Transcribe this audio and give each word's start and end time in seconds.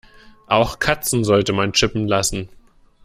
Auch 0.47 0.79
Katzen 0.79 1.23
sollte 1.23 1.53
man 1.53 1.73
chippen 1.73 2.07
lassen. 2.07 2.49